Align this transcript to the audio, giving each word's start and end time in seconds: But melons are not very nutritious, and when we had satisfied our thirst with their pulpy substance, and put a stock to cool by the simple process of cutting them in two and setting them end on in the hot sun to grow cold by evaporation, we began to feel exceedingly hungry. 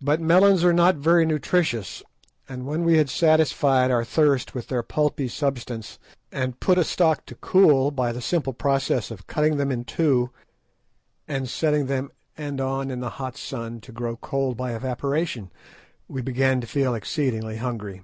But 0.00 0.20
melons 0.20 0.62
are 0.62 0.72
not 0.72 0.94
very 0.94 1.26
nutritious, 1.26 2.04
and 2.48 2.66
when 2.66 2.84
we 2.84 2.98
had 2.98 3.10
satisfied 3.10 3.90
our 3.90 4.04
thirst 4.04 4.54
with 4.54 4.68
their 4.68 4.84
pulpy 4.84 5.26
substance, 5.26 5.98
and 6.30 6.60
put 6.60 6.78
a 6.78 6.84
stock 6.84 7.26
to 7.26 7.34
cool 7.34 7.90
by 7.90 8.12
the 8.12 8.20
simple 8.20 8.52
process 8.52 9.10
of 9.10 9.26
cutting 9.26 9.56
them 9.56 9.72
in 9.72 9.82
two 9.86 10.30
and 11.26 11.48
setting 11.48 11.86
them 11.86 12.12
end 12.38 12.60
on 12.60 12.92
in 12.92 13.00
the 13.00 13.10
hot 13.18 13.36
sun 13.36 13.80
to 13.80 13.90
grow 13.90 14.14
cold 14.16 14.56
by 14.56 14.72
evaporation, 14.72 15.50
we 16.06 16.22
began 16.22 16.60
to 16.60 16.68
feel 16.68 16.94
exceedingly 16.94 17.56
hungry. 17.56 18.02